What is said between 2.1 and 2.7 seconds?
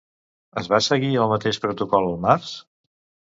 març?